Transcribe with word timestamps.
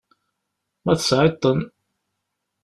Ma 0.83 0.93
tesɛiḍ-ten. 0.99 1.59